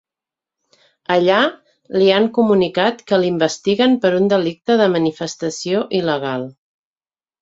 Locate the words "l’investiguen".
3.25-3.93